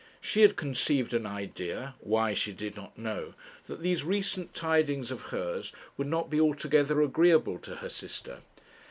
She 0.19 0.41
had 0.41 0.55
conceived 0.55 1.13
an 1.13 1.27
idea 1.27 1.93
why, 1.99 2.33
she 2.33 2.53
did 2.53 2.75
not 2.75 2.97
know 2.97 3.35
that 3.67 3.83
these 3.83 4.03
recent 4.03 4.55
tidings 4.55 5.11
of 5.11 5.21
hers 5.29 5.71
would 5.95 6.07
not 6.07 6.27
be 6.27 6.41
altogether 6.41 7.03
agreeable 7.03 7.59
to 7.59 7.75
her 7.75 7.89
sister. 7.89 8.39